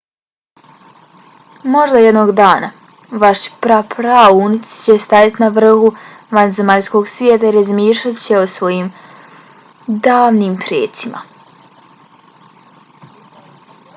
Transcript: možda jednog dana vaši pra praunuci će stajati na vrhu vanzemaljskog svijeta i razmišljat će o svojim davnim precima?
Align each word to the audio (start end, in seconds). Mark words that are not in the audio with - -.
možda 1.73 1.99
jednog 2.03 2.29
dana 2.39 2.69
vaši 3.23 3.51
pra 3.65 3.77
praunuci 3.91 4.71
će 4.85 4.95
stajati 5.03 5.43
na 5.43 5.49
vrhu 5.59 5.91
vanzemaljskog 6.37 7.11
svijeta 7.13 7.49
i 7.51 7.53
razmišljat 7.59 8.17
će 8.25 8.39
o 8.45 8.49
svojim 8.55 8.89
davnim 10.09 10.57
precima? 10.65 11.23